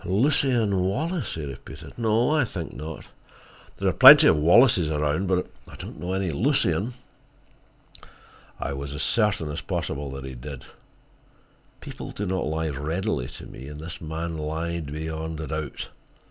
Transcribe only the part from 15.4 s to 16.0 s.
doubt.